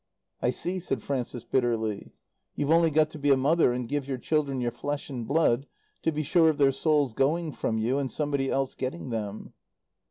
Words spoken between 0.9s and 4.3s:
Frances, bitterly. "You've only got to be a mother, and give your